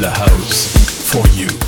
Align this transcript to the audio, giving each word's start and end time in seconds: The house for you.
The 0.00 0.10
house 0.10 1.10
for 1.10 1.26
you. 1.30 1.67